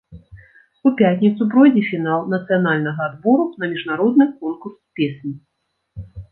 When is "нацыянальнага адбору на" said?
2.35-3.65